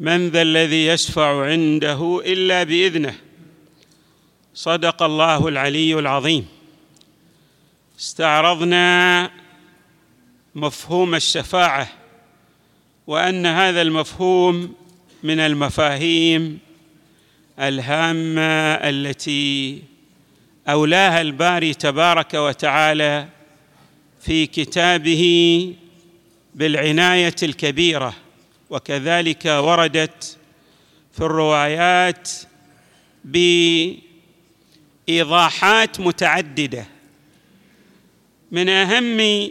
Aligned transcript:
من 0.00 0.28
ذا 0.28 0.42
الذي 0.42 0.86
يشفع 0.86 1.44
عنده 1.44 2.22
إلا 2.26 2.62
بإذنه؟ 2.62 3.14
صدق 4.54 5.02
الله 5.02 5.48
العلي 5.48 5.94
العظيم. 5.94 6.46
استعرضنا 8.00 9.30
مفهوم 10.54 11.14
الشفاعة 11.14 11.88
وأن 13.06 13.46
هذا 13.46 13.82
المفهوم 13.82 14.74
من 15.22 15.40
المفاهيم 15.40 16.58
الهامة 17.60 18.74
التي 18.74 19.82
أولاها 20.68 21.20
الباري 21.20 21.74
تبارك 21.74 22.34
وتعالى 22.34 23.28
في 24.20 24.46
كتابه 24.46 25.74
بالعناية 26.54 27.34
الكبيرة. 27.42 28.14
وكذلك 28.70 29.44
وردت 29.44 30.38
في 31.12 31.20
الروايات 31.20 32.30
بإيضاحات 35.08 36.00
متعددة. 36.00 36.86
من 38.52 38.68
أهم 38.68 39.50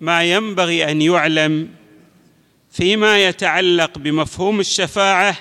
ما 0.00 0.24
ينبغي 0.24 0.90
أن 0.90 1.02
يعلم 1.02 1.70
فيما 2.70 3.24
يتعلق 3.24 3.98
بمفهوم 3.98 4.60
الشفاعة 4.60 5.36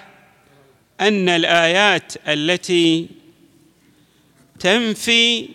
أن 1.01 1.29
الآيات 1.29 2.13
التي 2.27 3.07
تنفي 4.59 5.49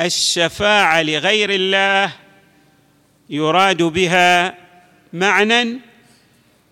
الشفاعة 0.00 1.02
لغير 1.02 1.50
الله 1.50 2.12
يراد 3.30 3.82
بها 3.82 4.58
معنى 5.12 5.89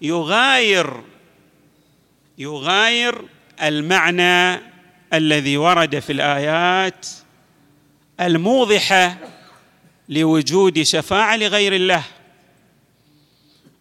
يغاير 0.03 1.03
يغاير 2.39 3.25
المعنى 3.63 4.61
الذي 5.13 5.57
ورد 5.57 5.99
في 5.99 6.13
الآيات 6.13 7.07
الموضحة 8.21 9.19
لوجود 10.09 10.83
شفاعة 10.83 11.37
لغير 11.37 11.75
الله. 11.75 12.05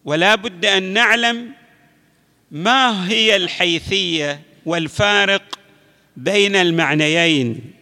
ولا 0.06 0.36
بد 0.36 0.66
أن 0.66 0.84
نعلم 0.84 1.54
ما 2.52 3.10
هي 3.10 3.36
الحيثية 3.36 4.42
والفارق 4.66 5.60
بين 6.18 6.56
المعنيين. 6.56 7.74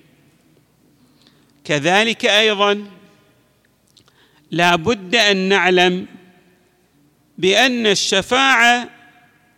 كذلك 1.64 2.26
أيضا 2.26 2.86
لا 4.52 4.76
بد 4.76 5.16
أن 5.16 5.38
نعلم 5.38 6.06
بأن 7.38 7.88
الشفاعة 7.88 8.90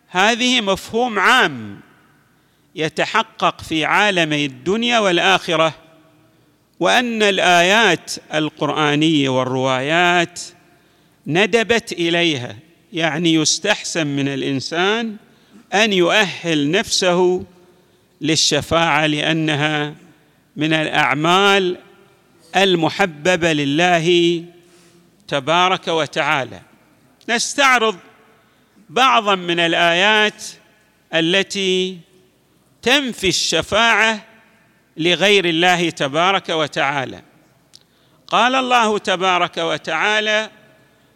هذه 0.09 0.61
مفهوم 0.61 1.19
عام 1.19 1.79
يتحقق 2.75 3.61
في 3.61 3.85
عالمي 3.85 4.45
الدنيا 4.45 4.99
والآخرة 4.99 5.73
وأن 6.79 7.23
الآيات 7.23 8.11
القرآنية 8.33 9.29
والروايات 9.29 10.41
ندبت 11.27 11.91
إليها. 11.91 12.55
يعني 12.93 13.33
يستحسن 13.33 14.07
من 14.07 14.27
الإنسان 14.27 15.15
أن 15.73 15.93
يؤهل 15.93 16.71
نفسه 16.71 17.43
للشفاعة 18.21 19.05
لأنها 19.05 19.95
من 20.55 20.73
الأعمال 20.73 21.77
المحببة 22.55 23.53
لله 23.53 24.43
تبارك 25.27 25.87
وتعالى. 25.87 26.61
نستعرض 27.29 27.97
بعضا 28.89 29.35
من 29.35 29.59
الآيات 29.59 30.43
التي 31.13 31.97
تنفي 32.81 33.27
الشفاعة 33.27 34.25
لغير 34.97 35.45
الله 35.45 35.89
تبارك 35.89 36.49
وتعالى. 36.49 37.21
قال 38.27 38.55
الله 38.55 38.97
تبارك 38.97 39.57
وتعالى 39.57 40.49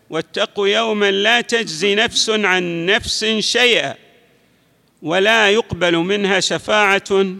واتقوا 0.09 0.67
يوما 0.67 1.11
لا 1.11 1.41
تجزي 1.41 1.95
نفس 1.95 2.29
عن 2.29 2.85
نفس 2.85 3.25
شيئا 3.25 3.95
ولا 5.01 5.49
يقبل 5.49 5.97
منها 5.97 6.39
شفاعة 6.39 7.35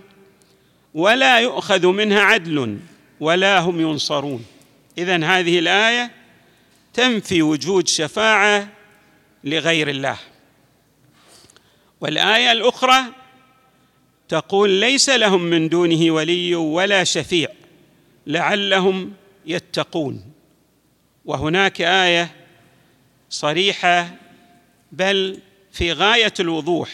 ولا 0.94 1.40
يؤخذ 1.40 1.88
منها 1.88 2.22
عدل 2.22 2.80
ولا 3.20 3.60
هم 3.60 3.82
ينصرون. 3.82 4.46
اذن 4.98 5.24
هذه 5.24 5.60
الآية 5.60 6.21
تنفي 6.94 7.42
وجود 7.42 7.88
شفاعة 7.88 8.70
لغير 9.44 9.90
الله. 9.90 10.18
والآية 12.02 12.52
الأخرى 12.52 13.04
تقول 14.30 14.70
ليس 14.70 15.10
لهم 15.10 15.42
من 15.42 15.70
دونه 15.70 16.12
ولي 16.14 16.56
ولا 16.56 17.04
شفيع 17.04 17.50
لعلهم 18.28 19.14
يتقون. 19.46 20.34
وهناك 21.26 21.82
آية 21.82 22.32
صريحة 23.30 24.10
بل 24.92 25.40
في 25.72 25.94
غاية 25.94 26.34
الوضوح. 26.40 26.90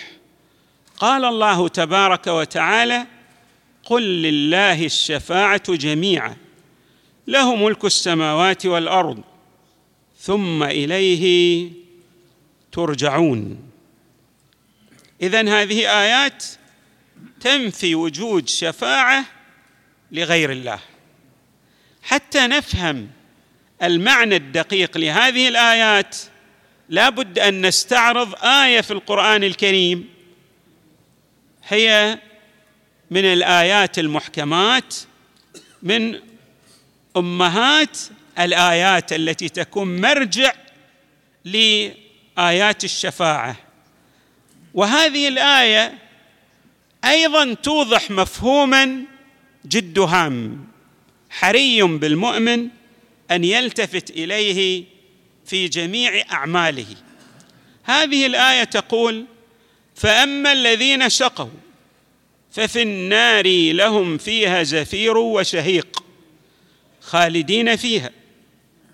قال 0.97 1.25
الله 1.25 1.67
تبارك 1.67 2.27
وتعالى 2.27 3.07
قل 3.83 4.03
لله 4.03 4.85
الشفاعة 4.85 5.75
جميعا 5.75 6.35
له 7.27 7.55
ملك 7.55 7.85
السماوات 7.85 8.65
والأرض 8.65 9.23
ثم 10.27 10.63
إليه 10.63 11.69
ترجعون. 12.71 13.69
إذن 15.21 15.49
هذه 15.49 16.01
آيات 16.01 16.45
تنفي 17.39 17.95
وجود 17.95 18.49
شفاعة 18.49 19.25
لغير 20.11 20.51
الله. 20.51 20.79
حتى 22.03 22.47
نفهم 22.47 23.09
المعنى 23.83 24.35
الدقيق 24.35 24.97
لهذه 24.97 25.47
الآيات 25.47 26.17
لا 26.89 27.09
بد 27.09 27.39
أن 27.39 27.65
نستعرض 27.65 28.35
آية 28.44 28.81
في 28.81 28.91
القرآن 28.91 29.44
الكريم. 29.44 30.09
هي 31.67 32.19
من 33.11 33.25
الآيات 33.25 33.99
المحكمات 33.99 34.95
من 35.83 36.19
أمهات 37.17 37.97
الآيات 38.39 39.13
التي 39.13 39.49
تكون 39.49 40.01
مرجع 40.01 40.53
لآيات 41.45 42.83
الشفاعة. 42.83 43.55
وهذه 44.73 45.27
الآية 45.27 45.97
أيضا 47.05 47.53
توضح 47.53 48.11
مفهوما 48.11 49.03
جد 49.65 49.99
هام 49.99 50.67
حري 51.29 51.81
بالمؤمن 51.81 52.67
أن 53.31 53.43
يلتفت 53.43 54.09
إليه 54.09 54.83
في 55.45 55.67
جميع 55.67 56.23
أعماله. 56.31 56.95
هذه 57.83 58.25
الآية 58.25 58.63
تقول 58.63 59.25
فأما 59.95 60.51
الذين 60.51 61.09
شقوا 61.09 61.50
ففي 62.51 62.81
النار 62.81 63.47
لهم 63.73 64.17
فيها 64.17 64.63
زفير 64.63 65.17
وشهيق 65.17 66.03
خالدين 67.01 67.75
فيها. 67.75 68.12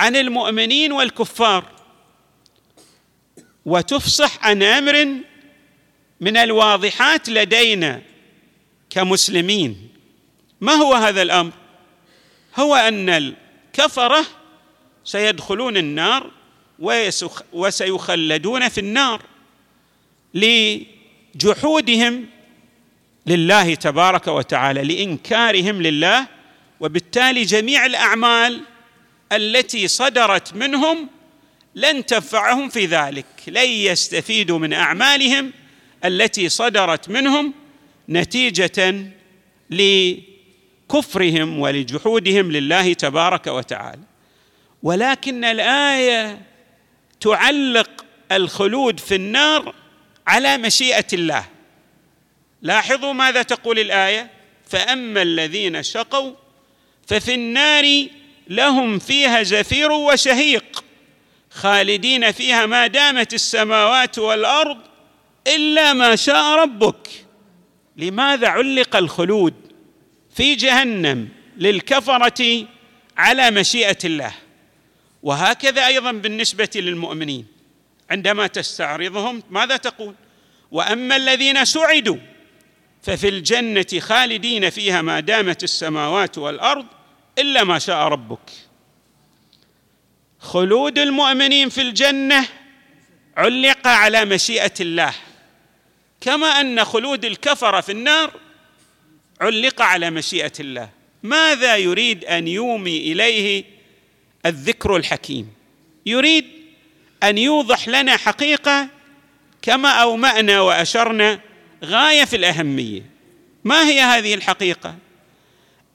عن 0.00 0.16
المؤمنين 0.16 0.92
والكفار. 0.92 1.64
وتفصح 3.64 4.46
عن 4.46 4.62
أمر 4.62 5.08
من 6.20 6.36
الواضحات 6.36 7.28
لدينا 7.28 8.02
كمسلمين. 8.90 9.88
ما 10.60 10.72
هو 10.72 10.94
هذا 10.94 11.22
الأمر؟ 11.22 11.52
هو 12.58 12.74
أن 12.74 13.08
الكفرة 13.08 14.26
سيدخلون 15.04 15.76
النار 15.76 16.30
وسيخلدون 17.52 18.68
في 18.68 18.80
النار 18.80 19.22
لجحودهم 20.34 22.26
لله 23.26 23.74
تبارك 23.74 24.28
وتعالى 24.28 24.82
لإنكارهم 24.82 25.82
لله 25.82 26.26
وبالتالي 26.80 27.42
جميع 27.42 27.86
الأعمال 27.86 28.60
التي 29.32 29.88
صدرت 29.88 30.54
منهم 30.54 31.08
لن 31.74 32.06
تنفعهم 32.06 32.68
في 32.68 32.86
ذلك 32.86 33.26
لن 33.46 33.68
يستفيدوا 33.68 34.58
من 34.58 34.72
أعمالهم 34.72 35.52
التي 36.04 36.48
صدرت 36.48 37.08
منهم 37.08 37.54
نتيجة 38.08 39.06
لكفرهم 39.70 41.58
ولجحودهم 41.58 42.52
لله 42.52 42.92
تبارك 42.92 43.46
وتعالى. 43.46 44.02
ولكن 44.82 45.44
الآية 45.44 46.42
تعلق 47.20 48.04
الخلود 48.32 49.00
في 49.00 49.14
النار 49.14 49.74
على 50.26 50.58
مشيئة 50.58 51.06
الله. 51.12 51.44
لاحظوا 52.62 53.12
ماذا 53.12 53.42
تقول 53.42 53.78
الآية؟ 53.78 54.30
فأما 54.68 55.22
الذين 55.22 55.82
شقوا 55.82 56.32
ففي 57.06 57.34
النار 57.34 58.06
لهم 58.50 58.98
فيها 58.98 59.42
زفير 59.42 59.92
وشهيق 59.92 60.84
خالدين 61.50 62.32
فيها 62.32 62.66
ما 62.66 62.86
دامت 62.86 63.34
السماوات 63.34 64.18
والأرض 64.18 64.78
إلا 65.46 65.92
ما 65.92 66.16
شاء 66.16 66.58
ربك. 66.58 67.08
لماذا 67.96 68.48
علق 68.48 68.96
الخلود 68.96 69.54
في 70.34 70.54
جهنم 70.54 71.28
للكفرة 71.56 72.66
على 73.16 73.50
مشيئة 73.50 73.98
الله؟ 74.04 74.34
وهكذا 75.22 75.86
أيضا 75.86 76.12
بالنسبة 76.12 76.70
للمؤمنين. 76.74 77.46
عندما 78.10 78.46
تستعرضهم 78.46 79.42
ماذا 79.50 79.76
تقول؟ 79.76 80.14
وأما 80.70 81.16
الذين 81.16 81.64
سعدوا 81.64 82.16
ففي 83.02 83.28
الجنة 83.28 84.00
خالدين 84.00 84.70
فيها 84.70 85.02
ما 85.02 85.20
دامت 85.20 85.64
السماوات 85.64 86.38
والأرض 86.38 86.86
إلا 87.40 87.64
ما 87.64 87.78
شاء 87.78 88.08
ربك. 88.08 88.50
خلود 90.38 90.98
المؤمنين 90.98 91.68
في 91.68 91.80
الجنة 91.80 92.48
علق 93.36 93.86
على 93.86 94.24
مشيئة 94.24 94.74
الله. 94.80 95.14
كما 96.20 96.46
أن 96.46 96.84
خلود 96.84 97.24
الكفره 97.24 97.80
في 97.80 97.92
النار 97.92 98.32
علق 99.40 99.82
على 99.82 100.10
مشيئة 100.10 100.52
الله. 100.60 100.88
ماذا 101.22 101.76
يريد 101.76 102.24
أن 102.24 102.48
يومي 102.48 102.98
إليه 102.98 103.64
الذكر 104.46 104.96
الحكيم؟ 104.96 105.52
يريد 106.06 106.44
أن 107.22 107.38
يوضح 107.38 107.88
لنا 107.88 108.16
حقيقة 108.16 108.88
كما 109.62 109.88
أومأنا 109.88 110.60
وأشرنا 110.60 111.40
غاية 111.84 112.24
في 112.24 112.36
الأهمية. 112.36 113.02
ما 113.64 113.88
هي 113.88 114.00
هذه 114.00 114.34
الحقيقة؟ 114.34 114.96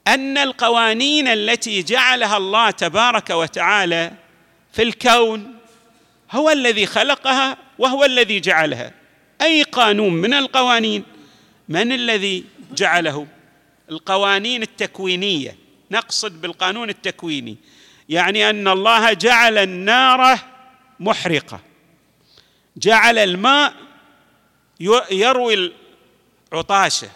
أن 0.06 0.38
القوانين 0.38 1.28
التي 1.28 1.82
جعلها 1.82 2.36
الله 2.36 2.70
تبارك 2.70 3.30
وتعالى 3.30 4.12
في 4.72 4.82
الكون 4.82 5.54
هو 6.30 6.50
الذي 6.50 6.86
خلقها 6.86 7.56
وهو 7.78 8.04
الذي 8.04 8.40
جعلها. 8.40 8.92
أي 9.42 9.62
قانون 9.62 10.12
من 10.12 10.34
القوانين؟ 10.34 11.04
من 11.68 11.92
الذي 11.92 12.44
جعله؟ 12.72 13.26
القوانين 13.90 14.62
التكوينية. 14.62 15.56
نقصد 15.90 16.40
بالقانون 16.40 16.90
التكويني. 16.90 17.56
يعني 18.08 18.50
أن 18.50 18.68
الله 18.68 19.12
جعل 19.12 19.58
النار 19.58 20.38
محرقة. 21.00 21.60
جعل 22.76 23.18
الماء 23.18 23.74
يروي 25.10 25.72
العطاشة. 26.52 27.08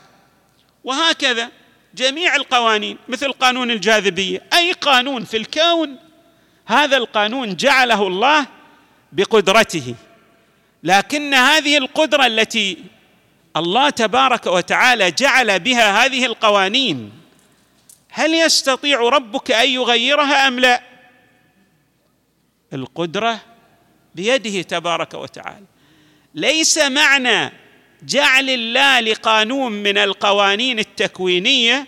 وهكذا. 0.84 1.50
جميع 1.94 2.36
القوانين 2.36 2.98
مثل 3.08 3.32
قانون 3.32 3.70
الجاذبية. 3.70 4.42
أي 4.52 4.72
قانون 4.72 5.24
في 5.24 5.36
الكون 5.36 5.96
هذا 6.66 6.96
القانون 6.96 7.56
جعله 7.56 8.06
الله 8.06 8.46
بقدرته. 9.12 9.94
لكن 10.82 11.34
هذه 11.34 11.78
القدرة 11.78 12.26
التي 12.26 12.84
الله 13.56 13.90
تبارك 13.90 14.46
وتعالى 14.46 15.10
جعل 15.10 15.60
بها 15.60 16.04
هذه 16.04 16.26
القوانين 16.26 17.12
هل 18.10 18.34
يستطيع 18.34 19.00
ربك 19.00 19.50
أن 19.50 19.68
يغيرها 19.68 20.48
أم 20.48 20.60
لا؟ 20.60 20.82
القدرة 22.72 23.40
بيده 24.14 24.62
تبارك 24.62 25.14
وتعالى. 25.14 25.66
ليس 26.34 26.78
معنى 26.78 27.52
جعل 28.02 28.50
الله 28.50 29.00
لقانون 29.00 29.72
من 29.72 29.98
القوانين 29.98 30.78
التكوينية 30.78 31.86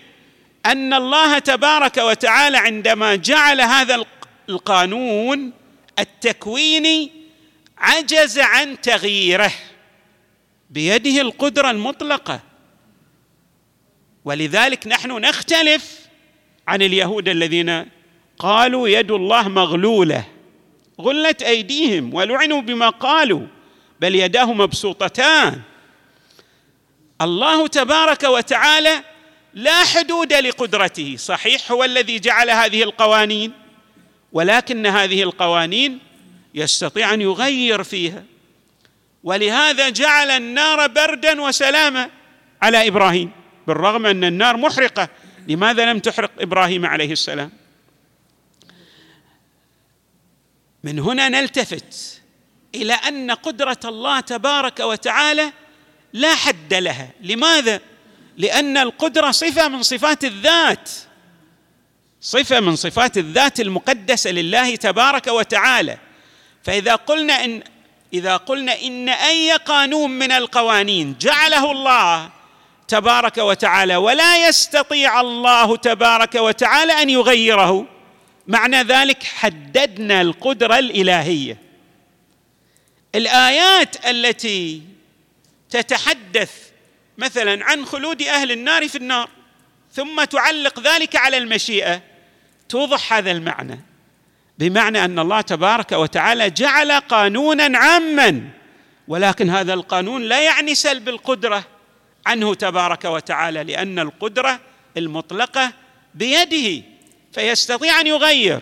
أن 0.65 0.93
الله 0.93 1.39
تبارك 1.39 1.97
وتعالى 1.97 2.57
عندما 2.57 3.15
جعل 3.15 3.61
هذا 3.61 4.05
القانون 4.49 5.51
التكويني 5.99 7.11
عجز 7.77 8.39
عن 8.39 8.81
تغييره 8.81 9.51
بيده 10.69 11.21
القدرة 11.21 11.71
المطلقة. 11.71 12.39
ولذلك 14.25 14.87
نحن 14.87 15.11
نختلف 15.11 15.99
عن 16.67 16.81
اليهود 16.81 17.29
الذين 17.29 17.85
قالوا 18.39 18.87
يد 18.87 19.11
الله 19.11 19.47
مغلولة 19.47 20.25
غلت 21.01 21.41
أيديهم 21.41 22.13
ولعنوا 22.13 22.61
بما 22.61 22.89
قالوا 22.89 23.47
بل 23.99 24.15
يداه 24.15 24.53
مبسوطتان. 24.53 25.61
الله 27.21 27.67
تبارك 27.67 28.23
وتعالى 28.23 29.03
لا 29.53 29.83
حدود 29.83 30.33
لقدرته. 30.33 31.15
صحيح 31.17 31.71
هو 31.71 31.83
الذي 31.83 32.19
جعل 32.19 32.49
هذه 32.49 32.83
القوانين 32.83 33.51
ولكن 34.31 34.85
هذه 34.85 35.23
القوانين 35.23 35.99
يستطيع 36.53 37.13
أن 37.13 37.21
يغير 37.21 37.83
فيها. 37.83 38.23
ولهذا 39.23 39.89
جعل 39.89 40.31
النار 40.31 40.87
بردا 40.87 41.41
وسلاما 41.41 42.09
على 42.61 42.87
إبراهيم 42.87 43.31
بالرغم 43.67 44.05
أن 44.05 44.23
النار 44.23 44.57
محرقة. 44.57 45.09
لماذا 45.47 45.85
لم 45.85 45.99
تحرق 45.99 46.31
إبراهيم 46.39 46.85
عليه 46.85 47.11
السلام؟ 47.11 47.51
من 50.83 50.99
هنا 50.99 51.29
نلتفت 51.29 52.21
إلى 52.75 52.93
أن 52.93 53.31
قدرة 53.31 53.79
الله 53.85 54.19
تبارك 54.19 54.79
وتعالى 54.79 55.53
لا 56.13 56.35
حد 56.35 56.73
لها. 56.73 57.09
لماذا؟ 57.21 57.79
لأن 58.37 58.77
القدرة 58.77 59.31
صفة 59.31 59.67
من 59.67 59.83
صفات 59.83 60.23
الذات. 60.23 60.89
صفة 62.21 62.59
من 62.59 62.75
صفات 62.75 63.17
الذات 63.17 63.59
المقدسة 63.59 64.31
لله 64.31 64.75
تبارك 64.75 65.27
وتعالى. 65.27 65.97
فإذا 66.63 66.95
قلنا 66.95 67.45
ان 67.45 67.63
إذا 68.13 68.37
قلنا 68.37 68.81
إن 68.81 69.09
أي 69.09 69.51
قانون 69.51 70.11
من 70.11 70.31
القوانين 70.31 71.15
جعله 71.21 71.71
الله 71.71 72.29
تبارك 72.87 73.37
وتعالى 73.37 73.95
ولا 73.95 74.47
يستطيع 74.47 75.21
الله 75.21 75.77
تبارك 75.77 76.35
وتعالى 76.35 76.93
أن 76.93 77.09
يغيره 77.09 77.85
معنى 78.47 78.83
ذلك 78.83 79.23
حددنا 79.23 80.21
القدرة 80.21 80.79
الإلهية. 80.79 81.57
الآيات 83.15 84.05
التي 84.05 84.81
تتحدث 85.75 86.51
مثلا 87.17 87.65
عن 87.65 87.85
خلود 87.85 88.21
أهل 88.21 88.51
النار 88.51 88.87
في 88.87 88.97
النار 88.97 89.29
ثم 89.93 90.23
تعلق 90.23 90.79
ذلك 90.79 91.15
على 91.15 91.37
المشيئة 91.37 92.01
توضح 92.69 93.13
هذا 93.13 93.31
المعنى. 93.31 93.79
بمعنى 94.59 95.05
أن 95.05 95.19
الله 95.19 95.41
تبارك 95.41 95.91
وتعالى 95.91 96.49
جعل 96.49 96.91
قانونا 96.91 97.77
عاما 97.77 98.49
ولكن 99.07 99.49
هذا 99.49 99.73
القانون 99.73 100.23
لا 100.23 100.41
يعني 100.41 100.75
سلب 100.75 101.09
القدرة 101.09 101.63
عنه 102.25 102.53
تبارك 102.53 103.05
وتعالى 103.05 103.63
لأن 103.63 103.99
القدرة 103.99 104.59
المطلقة 104.97 105.73
بيده 106.13 106.83
فيستطيع 107.33 108.01
أن 108.01 108.07
يغير 108.07 108.61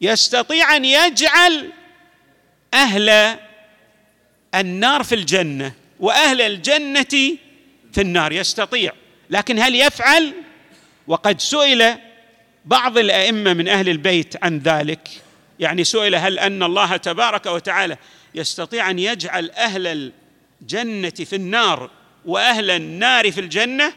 يستطيع 0.00 0.76
أن 0.76 0.84
يجعل 0.84 1.72
أهل 2.74 3.38
النار 4.54 5.02
في 5.02 5.14
الجنة. 5.14 5.72
وأهل 6.00 6.40
الجنة 6.40 7.38
في 7.92 8.00
النار 8.00 8.32
يستطيع. 8.32 8.92
لكن 9.30 9.58
هل 9.58 9.74
يفعل؟ 9.74 10.32
وقد 11.06 11.40
سئل 11.40 11.94
بعض 12.64 12.98
الأئمة 12.98 13.52
من 13.52 13.68
أهل 13.68 13.88
البيت 13.88 14.44
عن 14.44 14.58
ذلك. 14.58 15.08
يعني 15.58 15.84
سئل 15.84 16.14
هل 16.14 16.38
أن 16.38 16.62
الله 16.62 16.96
تبارك 16.96 17.46
وتعالى 17.46 17.96
يستطيع 18.34 18.90
أن 18.90 18.98
يجعل 18.98 19.50
أهل 19.50 20.10
الجنة 20.62 21.10
في 21.10 21.36
النار 21.36 21.90
وأهل 22.24 22.70
النار 22.70 23.32
في 23.32 23.40
الجنة؟ 23.40 23.92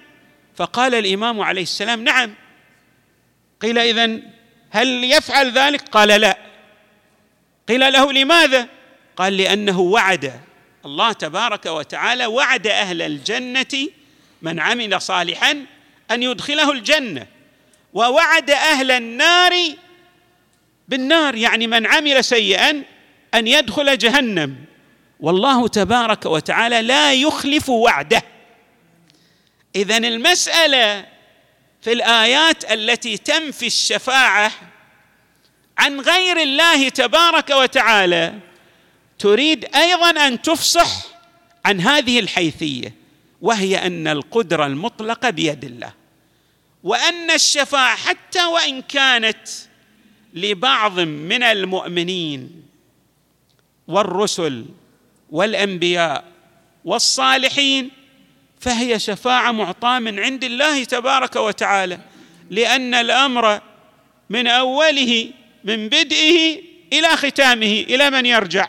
فقال 0.55 0.95
الإمام 0.95 1.41
عليه 1.41 1.61
السلام 1.61 2.03
نعم. 2.03 2.33
قيل 3.61 3.77
إذن 3.77 4.23
هل 4.69 5.03
يفعل 5.03 5.51
ذلك؟ 5.51 5.81
قال 5.81 6.07
لا. 6.07 6.37
قيل 7.67 7.93
له 7.93 8.13
لماذا؟ 8.13 8.67
قال 9.15 9.37
لأنه 9.37 9.79
وعد. 9.79 10.41
الله 10.85 11.11
تبارك 11.11 11.65
وتعالى 11.65 12.25
وعد 12.25 12.67
أهل 12.67 13.01
الجنة 13.01 13.89
من 14.41 14.59
عمل 14.59 15.01
صالحا 15.01 15.65
أن 16.11 16.23
يدخله 16.23 16.71
الجنة. 16.71 17.27
ووعد 17.93 18.51
أهل 18.51 18.91
النار 18.91 19.53
بالنار 20.87 21.35
يعني 21.35 21.67
من 21.67 21.87
عمل 21.87 22.23
سيئا 22.23 22.83
أن 23.33 23.47
يدخل 23.47 23.97
جهنم. 23.97 24.55
والله 25.19 25.67
تبارك 25.67 26.25
وتعالى 26.25 26.81
لا 26.81 27.13
يخلف 27.13 27.69
وعده. 27.69 28.23
اذا 29.75 29.97
المسألة 29.97 31.05
في 31.81 31.93
الآيات 31.93 32.71
التي 32.71 33.17
تنفي 33.17 33.67
الشفاعة 33.67 34.51
عن 35.77 35.99
غير 35.99 36.37
الله 36.37 36.89
تبارك 36.89 37.49
وتعالى 37.49 38.33
تريد 39.23 39.75
أيضا 39.75 40.09
أن 40.09 40.41
تفصح 40.41 41.05
عن 41.65 41.81
هذه 41.81 42.19
الحيثية 42.19 42.95
وهي 43.41 43.87
أن 43.87 44.07
القدرة 44.07 44.65
المطلقة 44.65 45.29
بيد 45.29 45.63
الله 45.63 45.93
وأن 46.83 47.31
الشفاعة 47.31 47.95
حتى 47.95 48.45
وإن 48.45 48.81
كانت 48.81 49.47
لبعض 50.33 50.99
من 50.99 51.43
المؤمنين 51.43 52.63
والرسل 53.87 54.65
والأنبياء 55.29 56.23
والصالحين 56.85 57.91
فهي 58.59 58.99
شفاعة 58.99 59.51
معطاة 59.51 59.99
من 59.99 60.19
عند 60.19 60.43
الله 60.43 60.83
تبارك 60.83 61.35
وتعالى 61.35 61.99
لأن 62.49 62.93
الأمر 62.93 63.61
من 64.29 64.47
أوله 64.47 65.31
من 65.63 65.87
بدئه 65.87 66.59
إلى 66.93 67.07
ختامه 67.07 67.85
إلى 67.89 68.09
من 68.09 68.25
يرجع. 68.25 68.67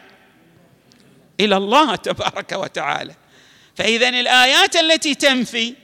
إلى 1.41 1.57
الله 1.57 1.97
تبارك 1.97 2.53
وتعالى. 2.53 3.15
فاذا 3.77 4.09
الآيات 4.09 4.77
التي 4.77 5.15
تنفي 5.15 5.75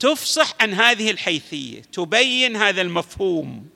تفصح 0.00 0.54
عن 0.60 0.74
هذه 0.74 1.10
الحيثية 1.10 1.82
تبين 1.82 2.56
هذا 2.56 2.82
المفهوم 2.82 3.66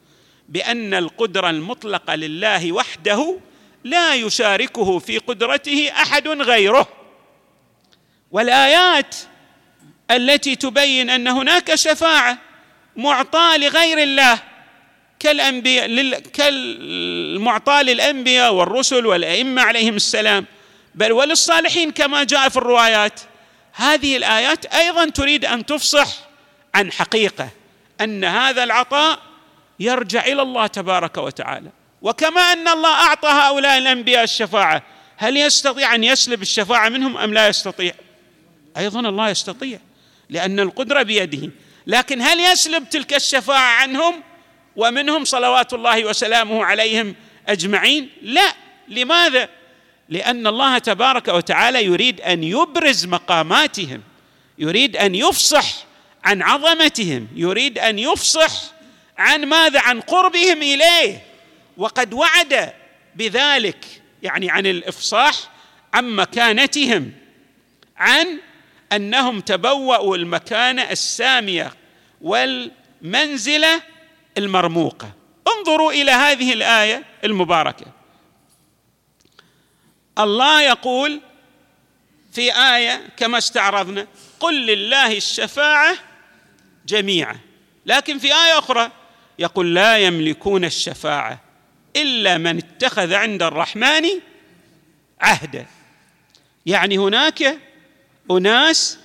بأن 0.49 0.95
القدرة 0.95 1.50
المطلقة 1.50 2.14
لله 2.14 2.73
وحده 2.73 3.38
لا 3.85 4.14
يشاركه 4.14 4.99
في 4.99 5.19
قدرته 5.19 5.90
أحد 5.92 6.28
غيره. 6.28 6.88
والآيات 8.30 9.16
التي 10.11 10.57
تبين 10.57 11.11
أن 11.11 11.28
هناك 11.28 11.75
شفاعة 11.75 12.38
معطاة 12.97 13.57
لغير 13.57 13.99
الله 13.99 14.38
كالأنبياء 15.19 16.21
كالمعطاة 16.21 17.83
للأنبياء 17.83 18.54
والرسل 18.54 19.07
والأئمة 19.07 19.62
عليهم 19.62 19.97
السلام 19.97 20.47
بل 20.95 21.13
وللصالحين 21.13 21.91
كما 21.91 22.25
جاء 22.25 22.49
في 22.49 22.57
الروايات. 22.57 23.21
هذه 23.73 24.17
الآيات 24.17 24.67
أيضا 24.67 25.09
تريد 25.09 25.45
أن 25.45 25.67
تفصح 25.67 26.09
عن 26.75 26.93
حقيقة 26.93 27.49
أن 28.01 28.25
هذا 28.25 28.65
العطاء 28.65 29.19
يرجع 29.81 30.25
إلى 30.25 30.43
الله 30.43 30.67
تبارك 30.67 31.19
وتعالى. 31.19 31.71
وكما 32.03 32.41
أن 32.41 32.69
الله 32.69 32.89
أعطى 32.89 33.29
هؤلاء 33.29 33.79
الأنبياء 33.79 34.25
الشفاعة 34.25 34.83
هل 35.17 35.37
يستطيع 35.37 35.95
أن 35.95 36.05
يسلب 36.05 36.43
الشفاعة 36.43 36.89
منهم 36.89 37.17
أم 37.17 37.35
لا 37.35 37.49
يستطيع؟ 37.49 37.93
أيضا 38.77 39.01
الله 39.01 39.29
يستطيع 39.29 39.79
لأن 40.29 40.61
القدرة 40.61 41.03
بيده. 41.03 41.51
لكن 41.87 42.23
هل 42.23 42.41
يسلب 42.41 42.89
تلك 42.89 43.15
الشفاعة 43.15 43.83
عنهم 43.83 44.23
ومنهم 44.77 45.25
صلوات 45.25 45.73
الله 45.73 46.05
وسلامه 46.05 46.65
عليهم 46.65 47.15
أجمعين؟ 47.49 48.11
لا. 48.23 48.53
لماذا؟ 48.89 49.49
لأن 50.11 50.47
الله 50.47 50.79
تبارك 50.79 51.29
وتعالى 51.29 51.85
يريد 51.85 52.21
أن 52.21 52.45
يبرز 52.45 53.07
مقاماتهم 53.07 54.02
يريد 54.59 54.97
أن 54.97 55.14
يفصح 55.14 55.85
عن 56.25 56.43
عظمتهم 56.43 57.29
يريد 57.35 57.79
أن 57.79 57.99
يفصح 57.99 58.52
عن 59.19 59.45
ماذا؟ 59.45 59.81
عن 59.81 60.00
قربهم 60.00 60.62
إليه. 60.62 61.23
وقد 61.76 62.12
وعد 62.14 62.73
بذلك 63.17 63.85
يعني 64.23 64.50
عن 64.50 64.67
الإفصاح 64.67 65.35
عن 65.95 66.05
مكانتهم 66.05 67.12
عن 67.97 68.38
أنهم 68.93 69.40
تبوأوا 69.40 70.17
المكانه 70.17 70.83
السامية 70.83 71.73
والمنزلة 72.21 73.83
المرموقة. 74.38 75.12
انظروا 75.59 75.93
إلى 75.93 76.11
هذه 76.11 76.52
الآية 76.52 77.05
المباركة. 77.25 78.00
الله 80.21 80.62
يقول 80.62 81.21
في 82.33 82.57
آية 82.57 83.09
كما 83.17 83.39
استعرضنا 83.39 84.07
قل 84.41 84.67
لله 84.67 85.17
الشفاعة 85.17 85.97
جميعا. 86.87 87.39
لكن 87.87 88.19
في 88.19 88.27
آية 88.27 88.59
أخرى 88.59 88.91
يقول 89.39 89.75
لا 89.75 89.99
يملكون 89.99 90.65
الشفاعة 90.65 91.41
إلا 91.97 92.39
من 92.39 92.59
اتخذ 92.59 93.15
عند 93.15 93.43
الرحمن 93.43 94.05
عهدا. 95.21 95.67
يعني 96.67 96.99
هناك 96.99 97.59
أناس 98.31 98.99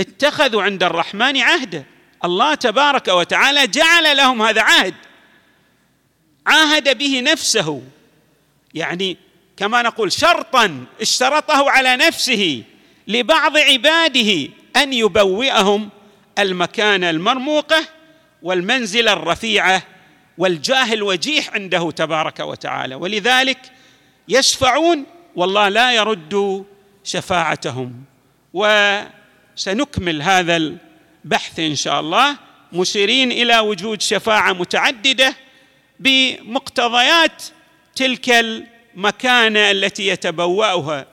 اتخذوا 0.00 0.62
عند 0.62 0.82
الرحمن 0.82 1.36
عهدا. 1.36 1.84
الله 2.24 2.54
تبارك 2.54 3.08
وتعالى 3.08 3.66
جعل 3.66 4.16
لهم 4.16 4.42
هذا 4.42 4.62
عهد. 4.62 4.94
عاهد 6.46 6.98
به 6.98 7.20
نفسه. 7.20 7.82
يعني 8.74 9.16
كما 9.62 9.82
نقول 9.82 10.12
شرطا 10.12 10.84
اشترطه 11.00 11.70
على 11.70 11.96
نفسه 11.96 12.62
لبعض 13.08 13.56
عباده 13.56 14.48
أن 14.76 14.92
يبوئهم 14.92 15.88
المكانة 16.38 17.10
المرموقة 17.10 17.84
والمنزلة 18.42 19.12
الرفيعة 19.12 19.82
والجاه 20.38 20.92
الوجيح 20.92 21.54
عنده 21.54 21.90
تبارك 21.90 22.40
وتعالى. 22.40 22.94
ولذلك 22.94 23.58
يشفعون 24.28 25.04
والله 25.36 25.68
لا 25.68 25.92
يرد 25.92 26.64
شفاعتهم. 27.04 28.04
وسنكمل 28.52 30.22
هذا 30.22 30.56
البحث 30.56 31.58
إن 31.58 31.74
شاء 31.74 32.00
الله. 32.00 32.36
مشيرين 32.72 33.32
إلى 33.32 33.58
وجود 33.58 34.02
شفاعة 34.02 34.52
متعددة 34.52 35.34
بمقتضيات 36.00 37.42
تلك 37.94 38.30
المكانه 38.96 39.70
التي 39.70 40.06
يتبوأها 40.06 41.06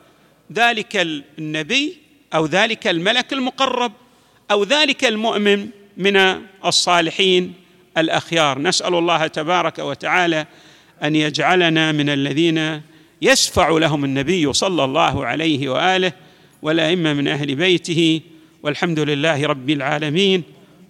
ذلك 0.54 0.98
النبي 1.40 1.98
أو 2.34 2.46
ذلك 2.46 2.88
الملك 2.88 3.34
المقرب 3.34 3.92
أو 4.52 4.64
ذلك 4.64 5.06
المؤمن 5.06 5.68
من 5.98 6.42
الصالحين 6.66 7.54
الأخيار. 7.98 8.60
نسأل 8.60 8.96
الله 8.96 9.28
تبارك 9.28 9.80
وتعالى 9.80 10.46
أن 11.04 11.16
يجعلنا 11.16 11.92
من 11.92 12.10
الذين 12.10 12.82
يشفع 13.22 13.70
لهم 13.70 14.06
النبي 14.06 14.54
صلى 14.54 14.84
الله 14.84 15.26
عليه 15.26 15.70
وآله 15.70 16.12
والأئمة 16.62 17.14
من 17.14 17.28
أهل 17.28 17.56
بيته 17.56 18.22
والحمد 18.64 19.00
لله 19.00 19.48
رب 19.48 19.70
العالمين 19.70 20.44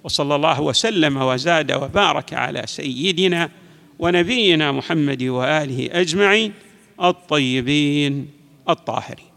وصلى 0.03 0.35
الله 0.35 0.61
وسلم 0.61 1.17
وزاد 1.17 1.71
وبارك 1.71 2.33
على 2.33 2.63
سيدنا 2.65 3.49
ونبينا 3.99 4.71
محمد 4.71 5.23
وآله 5.23 5.89
أجمعين. 5.91 6.53
الطيبين 7.01 8.31
الطاهرين. 8.69 9.28